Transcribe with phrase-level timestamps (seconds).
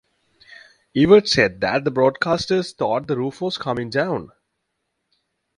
[0.95, 4.31] Evert said that the broadcasters "thought the roof was coming down".